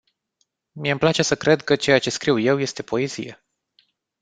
Mie 0.71 0.89
îmi 0.91 0.99
place 0.99 1.21
să 1.21 1.35
cred 1.35 1.61
că 1.63 1.75
ceea 1.75 1.99
ce 1.99 2.09
scriu 2.09 2.39
eu 2.39 2.59
este 2.59 2.81
poezie. 2.83 3.43